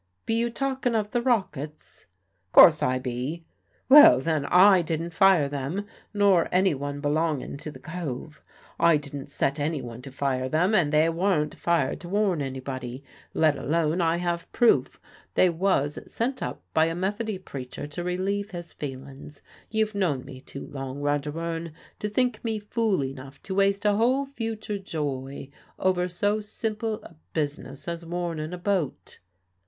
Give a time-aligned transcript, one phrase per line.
[0.25, 2.07] "Be you talkin' of the rockets?"
[2.53, 3.45] "'Course I be."
[3.87, 8.41] "Well then, I didn't fire them, nor anyone belongin' to the Cove.
[8.79, 13.03] I didn't set anyone to fire them, and they waren't fired to warn anybody.
[13.35, 14.99] Let alone I have proof
[15.35, 19.43] they was sent up by a Methody preacher to relieve his feelin's.
[19.69, 23.93] You've known me too long, Roger Wearne, to think me fool enough to waste a
[23.93, 29.19] whole future joy over so simple a business as warnin' a boat."